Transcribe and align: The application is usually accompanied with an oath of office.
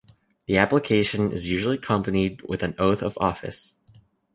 The 0.47 0.57
application 0.57 1.31
is 1.31 1.47
usually 1.47 1.77
accompanied 1.77 2.41
with 2.49 2.63
an 2.63 2.73
oath 2.79 3.03
of 3.03 3.15
office. 3.21 3.79